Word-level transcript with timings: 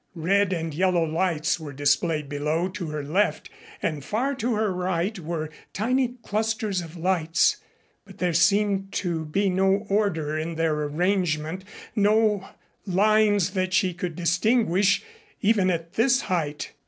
Red 0.15 0.51
and 0.51 0.73
yellow 0.73 1.03
lights 1.03 1.59
were 1.59 1.73
displayed 1.73 2.27
below 2.27 2.67
to 2.69 2.87
her 2.87 3.03
left, 3.03 3.51
and 3.83 4.03
far 4.03 4.33
to 4.33 4.55
her 4.55 4.73
right 4.73 5.19
were 5.19 5.51
tiny 5.73 6.15
clusters 6.23 6.81
of 6.81 6.97
lights, 6.97 7.57
but 8.03 8.17
there 8.17 8.33
seemed 8.33 8.91
to 8.93 9.25
be 9.25 9.47
no 9.47 9.85
order 9.91 10.39
in 10.39 10.55
their 10.55 10.73
arrangement 10.73 11.63
no 11.95 12.49
lines 12.87 13.51
that 13.51 13.73
she 13.73 13.93
could 13.93 14.15
distinguish 14.15 15.03
even 15.39 15.69
at 15.69 15.93
this 15.93 16.21
height. 16.21 16.73